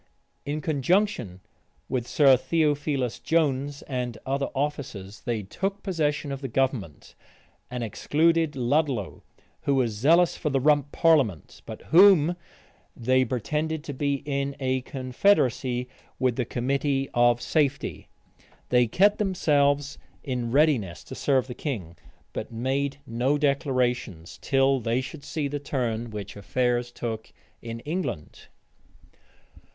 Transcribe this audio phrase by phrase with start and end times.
[0.47, 1.41] In conjunction
[1.87, 7.13] with Sir Theophilus Jones and other officers, they took possession of the government,
[7.69, 9.21] and excluded Ludlow,
[9.61, 12.35] who was zealous for the rump parliament, but whom
[12.97, 15.87] they, pretended to be in a confederacy
[16.17, 18.07] with the committee of safety.
[18.69, 21.95] They kept themselves in readiness to serve the king;
[22.33, 27.31] but made no declarations, till they should see the turn which affairs took
[27.61, 28.47] in England.